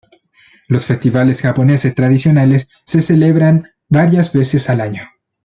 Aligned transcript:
Los 0.67 0.85
festivales 0.87 1.41
japoneses 1.43 1.93
tradicionales 1.93 2.67
se 2.87 3.01
celebran 3.01 3.69
varias 3.87 4.33
veces 4.33 4.67
al 4.71 4.81
año. 4.81 5.03